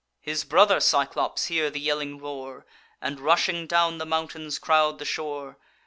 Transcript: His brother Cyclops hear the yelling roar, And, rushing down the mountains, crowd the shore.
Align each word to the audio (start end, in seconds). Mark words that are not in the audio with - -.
His 0.19 0.43
brother 0.45 0.79
Cyclops 0.79 1.45
hear 1.45 1.69
the 1.69 1.79
yelling 1.79 2.17
roar, 2.17 2.65
And, 3.03 3.19
rushing 3.19 3.67
down 3.67 3.99
the 3.99 4.03
mountains, 4.07 4.57
crowd 4.57 4.97
the 4.97 5.05
shore. 5.05 5.59